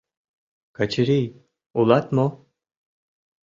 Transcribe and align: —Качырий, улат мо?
—Качырий, 0.75 1.33
улат 1.79 2.05
мо? 2.15 2.27